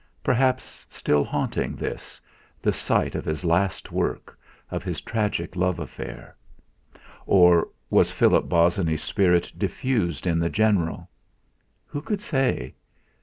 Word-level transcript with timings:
Perhaps, 0.23 0.83
still 0.89 1.23
haunting 1.23 1.75
this, 1.75 2.19
the 2.59 2.73
site 2.73 3.13
of 3.13 3.23
his 3.23 3.45
last 3.45 3.91
work, 3.91 4.35
of 4.71 4.83
his 4.83 4.99
tragic 4.99 5.55
love 5.55 5.77
affair. 5.77 6.35
Or 7.27 7.67
was 7.91 8.09
Philip 8.09 8.49
Bosinney's 8.49 9.03
spirit 9.03 9.51
diffused 9.59 10.25
in 10.25 10.39
the 10.39 10.49
general? 10.49 11.07
Who 11.85 12.01
could 12.01 12.19
say? 12.21 12.73